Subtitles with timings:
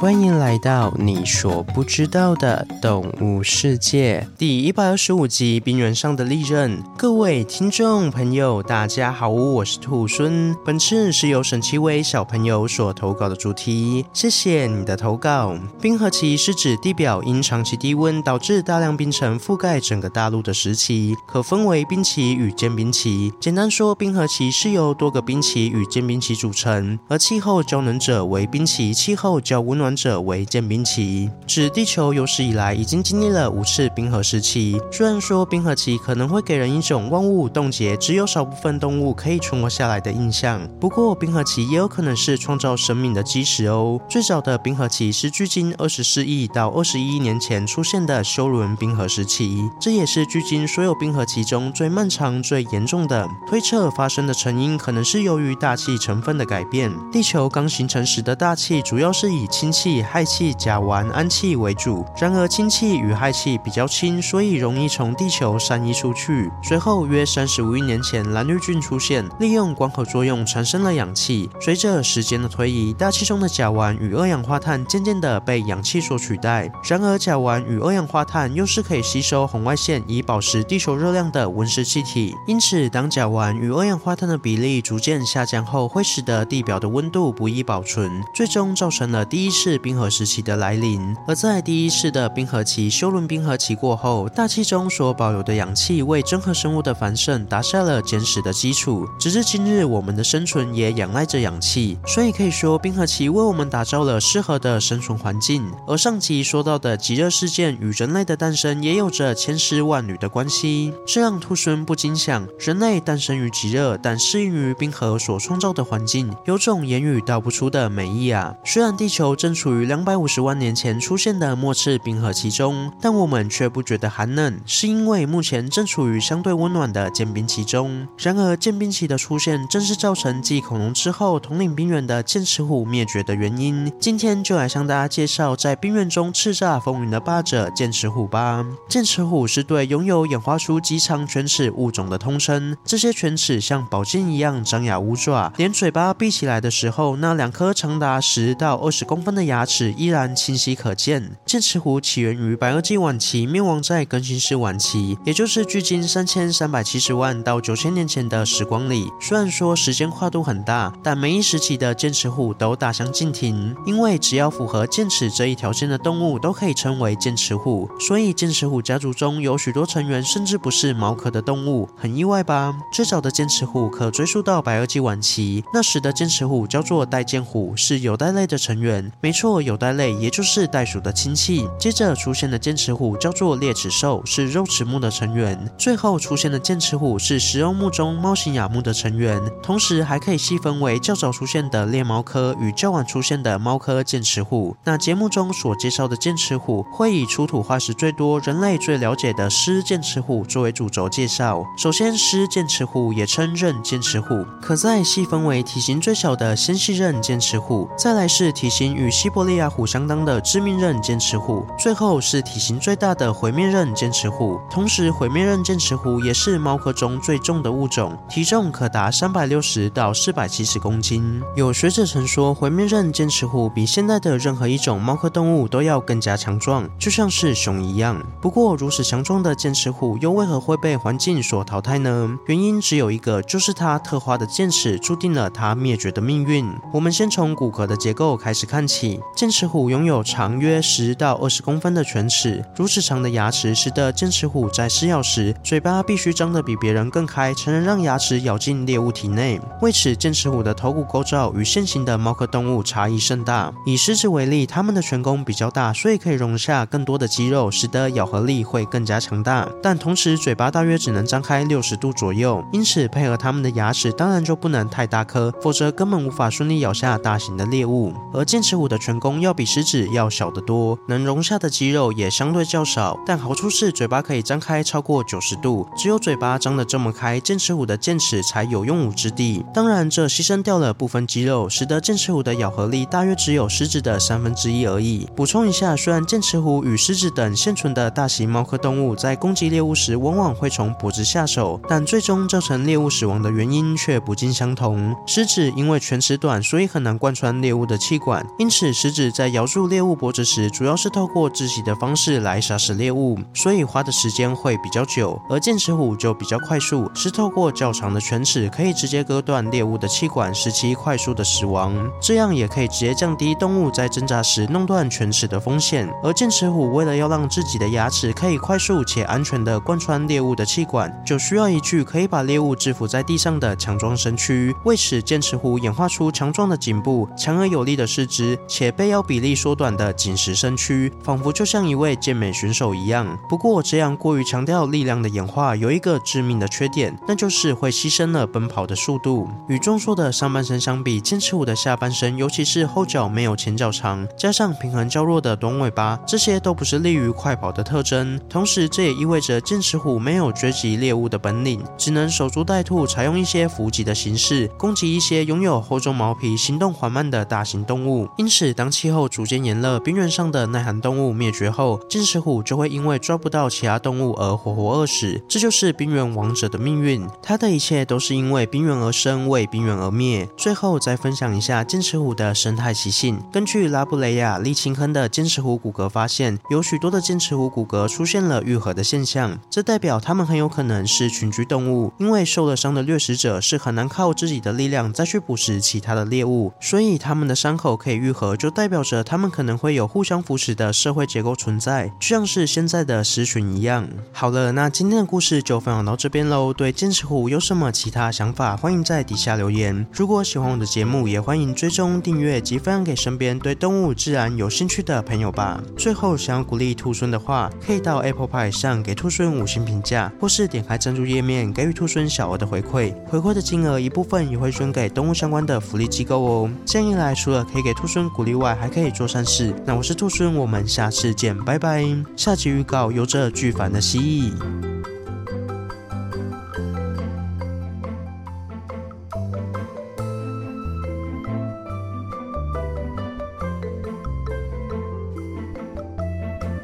[0.00, 6.78] 欢迎来到你所不知道的动物世界第一百二十五集《冰原上的利刃》。
[6.96, 10.56] 各位听众朋友，大家好，我是兔孙。
[10.64, 15.54] 本次是由沈奇伟小朋友所投稿的主题，谢谢你的投稿。
[15.82, 23.30] 冰河期是指地表因长期低温导致大量冰层覆盖整个大陆的时期，可分为冰期与间冰期。
[23.38, 34.80] 简单说，冰河期是由多个冰期与间冰期组成，而气候较冷者为冰期，气候较温暖者为间冰期，指地球有史以来已经经历了五次冰河时期。
[34.90, 44.00] 虽然说冰河期可能会给人一种万物冻结，只有少部分动物可以存活下来的印象，不过冰河期也有可能是创造生命的基石哦。
[44.08, 53.26] 最早的冰河期是距今二十四亿到二十一亿年前出现的休伦冰河时期，这也是距今所有冰河期中最漫长、最严重的。
[53.48, 56.92] 推测发生的成因可能是由于大气成分的改变。
[57.10, 62.04] 地球刚形成时的大气主要是以氢气气、氦气、甲烷、氨气为主。
[62.20, 66.50] 然而，氢气与氦气比较轻，所以容易从地球散逸出去。
[66.62, 71.48] 随后约三十五亿年前，蓝绿菌出现，利用光合作用产生了氧气。
[71.58, 76.70] 随着时间的推移，大气中的甲烷与二氧化碳渐渐地被氧气所取代。
[76.84, 82.34] 然而，甲烷与二氧化碳又是可以吸收红外线以保持地球热量的温室气体。
[82.46, 89.69] 因此，当甲烷与二氧化碳的比例逐渐下降后，会使得地表的温度不易保存，最终造成了第一次。
[89.70, 99.06] 是冰河时期的来临，而在第一次的冰河期休伦冰河期过后，大气中所保有的氧气为真核生物的繁盛打下了坚实的基础。
[99.16, 105.64] 直至今日，我们的生存也仰赖着氧气，所以可以说冰河期为我们打造了适合的生存环境。
[105.86, 118.52] 而上集说到的极热事件与人类的诞生也有着千丝万缕的关系，这让兔孙不禁想：人类诞生于极热，但适应于冰河所创造的环境，有种言语道不出的美意啊！
[118.64, 128.08] 虽然地球正处于两百五十万年前出现的末次冰河期中，但我们却不觉得寒冷，是因为目前正处于相对温暖的间冰期中。
[128.16, 133.92] 然而，间冰期的出现正是造成继恐龙之后统领冰原的剑齿虎灭绝的原因。
[134.00, 138.64] 今天就来向大家介绍在冰原中叱咤风云的霸者剑齿虎吧。
[138.88, 151.36] 剑齿虎是对拥有演化出极长犬齿物种的通称，这些犬齿像宝剑一样张牙舞爪，连嘴巴闭起来的时候，那两颗长达十到二十公分的牙齿依然清晰可见。
[151.44, 159.10] 剑齿虎起源于白垩纪晚期，灭亡在更新世晚期，也就是距今三千三百七十万到九千年前的时光里。
[159.20, 163.74] 虽然说时间跨度很大，但每一时期的剑齿虎都大相径庭。
[163.84, 172.72] 因为只要符合剑齿这一条件的动物都可以称为剑齿虎，所以剑齿虎家族中有许多成员甚至不是毛科的动物，很意外吧？
[172.92, 179.10] 最早的剑齿虎可追溯到白垩纪晚期，那时的剑齿虎叫做带剑虎，是有袋类的成员。
[179.30, 181.64] 没错，有袋类，也就是袋鼠的亲戚。
[181.78, 185.56] 接着出现的剑齿虎叫做裂齿兽，是肉齿目的成员。
[185.78, 189.40] 最后出现的剑齿虎是食肉目中猫形亚目的成员。
[189.62, 194.76] 同时还可以细分为较早出现的猎猫科与较晚出现的猫科剑齿虎。
[194.82, 201.64] 那节目中所介绍的剑齿虎会以出土化石最多、人类最了解的狮剑齿虎作为主轴介绍。
[201.78, 214.58] 首先，狮剑齿虎也称刃剑齿虎，可再细分为体型最小的纤细刃剑齿虎，再来是体型与西伯利亚虎相当的致命刃剑齿虎，最后是体型最大的毁灭刃剑齿虎。
[214.70, 221.42] 同时，毁灭刃剑齿虎也是猫科中最重的物种，体重可达三百六十到四百七十公斤。
[221.54, 228.24] 有学者曾说，毁灭刃剑齿虎比现代的任何一种猫科动物都要更加强壮，就像是熊一样。
[228.40, 232.38] 不过，如此强壮的剑齿虎又为何会被环境所淘汰呢？
[232.46, 236.66] 原因只有一个，就是它特化的剑齿注定了它灭绝的命运。
[236.90, 239.09] 我们先从骨骼的结构开始看起。
[239.34, 249.60] 剑齿虎拥有长约十到二十公分的犬齿，如此长的牙齿使得剑齿虎在撕咬时，嘴巴必须张得比别人更开，才能让牙齿咬进猎物体内。
[249.80, 253.72] 为此，剑齿虎的头骨构造与现行的猫科动物差异甚大。
[253.86, 259.68] 以狮子为例，它们的颧弓比较大，所以可以容下更多的肌肉，使得咬合力会更加强大。
[259.82, 268.12] 但同时，嘴巴大约只能张开六十度左右，因此配合它们的牙齿当然就不能太大颗，否则根本无法顺利咬下大型的猎物。
[268.32, 275.88] 而剑齿虎的颧弓要比狮子要小得多，能容下的肌肉也相对较少，但好处是嘴巴可以张开超过九十度。
[275.96, 279.64] 只有嘴巴张得这么开，剑齿虎的剑齿才有用武之地。
[279.72, 285.26] 当然，这牺牲掉了部分肌肉，使得剑齿虎的咬合力大约只有狮子的三分之一而已。
[285.34, 295.14] 补充一下，虽然剑齿虎与狮子等现存的大型猫科动物在攻击猎物时往往会从脖子下手，但最终造成猎物死亡的原因却不尽相同。
[295.26, 305.40] 狮子因为犬齿短，所以很难贯穿猎物的气管，因此食指在咬住猎物脖子时，主要是透过窒息的方式来杀死猎物，所以花的时间会比较久。
[305.48, 311.94] 而剑齿虎就比较快速，是透过较长的犬齿可以直接割断猎物的气管，使其快速的死亡。
[312.20, 316.08] 这样也可以直接降低动物在挣扎时弄断犬齿的风险。
[316.22, 324.74] 而剑齿虎为了要让自己的牙齿可以快速且安全地贯穿猎物的气管，就需要一具可以把猎物制服在地上的强壮身躯。
[324.84, 333.38] 为此，剑齿虎演化出强壮的颈部、强而有力的四肢，且背腰比例缩短的紧实身躯，仿佛就像一位健美选手一样。
[333.46, 339.46] 不过，这样过于强调力量的演化有一个致命的缺点，那就是会牺牲了奔跑的速度。
[339.68, 348.40] 与壮硕的上半身相比，剑齿虎的下半身，尤其是后脚没有前脚长，加上平衡较弱的短尾巴，这些都不是利于快跑的特征。
[348.48, 358.26] 同时，这也意味着剑齿虎没有追击猎物的本领，只能守株待兔，采用一些伏击的形式攻击一些拥有厚重毛皮、行动缓慢的大型动物。
[358.38, 365.40] 因此，当气候逐渐炎热，冰原上的耐寒动物灭绝后，剑齿虎就会因为抓不到其他动物而活活饿死。
[365.48, 367.26] 这就是冰原王者的命运。
[367.42, 370.48] 他的一切都是因为冰原而生，为冰原而灭。
[370.56, 373.40] 最后再分享一下剑齿虎的生态习性。
[373.52, 382.12] 根据拉布雷亚利钦亨的剑齿虎骨骼发现，有许多的剑齿虎骨骼出现了愈合的现象，这代表它们很有可能是群居动物。
[382.18, 394.06] 因为受了伤的掠食者是很难靠自己的力量再去捕食其他的猎物，所以它们的伤口可以愈合，就代表着他们可能会有互相扶持的社会结构存在，就像是现在的狮群一样。
[394.32, 396.70] 好了，那今天的故事就分享到这边喽。
[396.70, 400.06] 对剑齿虎有什么其他想法，欢迎在底下留言。
[400.12, 405.82] 如果喜欢我的节目，也欢迎追踪订阅及分享给身边对动物自然有兴趣的朋友吧。
[405.96, 413.14] 最后，想要鼓励兔孙的话，可以到 Apple Pie 上给兔孙五星评价，或是点开赞助页面给予兔孙小额的回馈。
[413.26, 416.70] 回馈的金额一部分也会捐给动物相关的福利机构哦。
[416.84, 419.70] 这样一来，除了可以给兔猻鼓励外，还可以做善事。
[419.84, 422.02] 那我是兔孙，我们下次见，拜拜。
[422.36, 424.89] 下集预告：有着巨烦的蜥蜴。